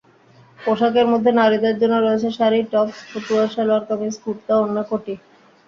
পোশাকের 0.59 1.05
মধ্যে 1.07 1.31
নারীদের 1.31 1.75
জন্য 1.81 1.95
রয়েছে 1.97 2.29
শাড়ি, 2.31 2.59
টপস, 2.71 2.97
ফতুয়া, 3.09 3.45
সালোয়ার-কামিজ, 3.47 4.15
কুর্তা, 4.23 4.53
ওড়না, 4.57 4.83
কোটি। 4.83 5.13